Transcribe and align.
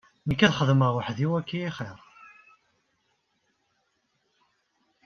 Nekk 0.27 0.41
ad 0.45 0.53
xedmeɣ 0.57 0.91
weḥd-i 0.95 1.27
axir-iw. 1.39 1.99